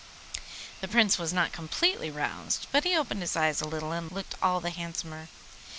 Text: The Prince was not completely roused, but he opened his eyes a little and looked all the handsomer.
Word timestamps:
The 0.79 0.87
Prince 0.87 1.19
was 1.19 1.31
not 1.31 1.51
completely 1.51 2.09
roused, 2.09 2.65
but 2.71 2.85
he 2.85 2.95
opened 2.97 3.21
his 3.21 3.35
eyes 3.37 3.61
a 3.61 3.67
little 3.67 3.91
and 3.91 4.11
looked 4.11 4.33
all 4.41 4.59
the 4.59 4.71
handsomer. 4.71 5.27